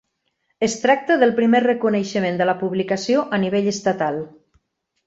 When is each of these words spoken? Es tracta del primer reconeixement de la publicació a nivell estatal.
Es 0.67 0.77
tracta 0.85 1.17
del 1.25 1.35
primer 1.41 1.61
reconeixement 1.65 2.41
de 2.41 2.49
la 2.53 2.59
publicació 2.65 3.25
a 3.39 3.43
nivell 3.47 3.73
estatal. 3.77 4.21